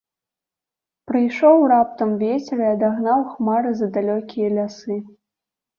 [1.11, 5.01] Прыйшоў раптам вецер і адагнаў хмары за далёкія лясы.